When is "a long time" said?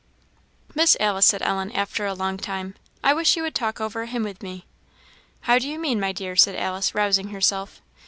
2.07-2.73